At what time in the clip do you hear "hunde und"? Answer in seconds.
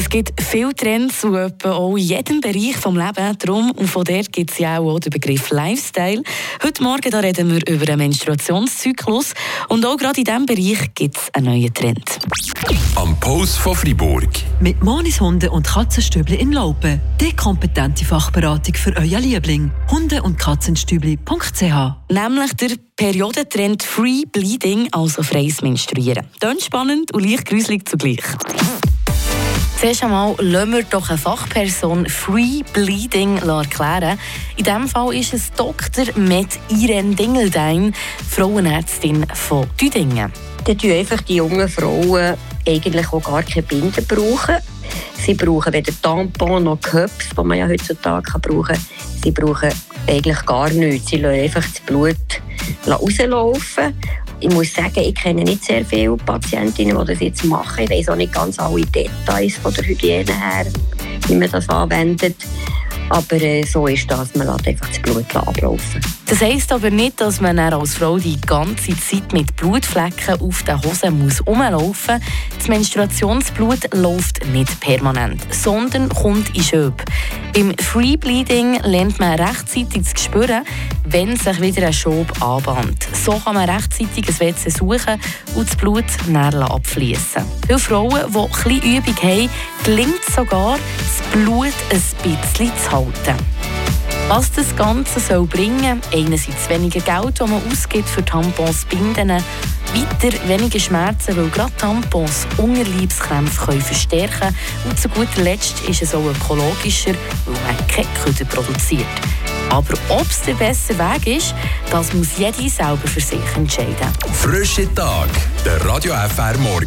15.20-15.66, 19.90-20.38